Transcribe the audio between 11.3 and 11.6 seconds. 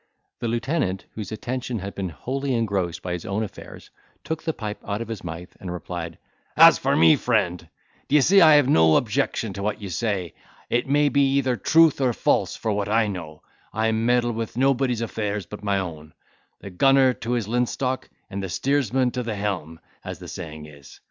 either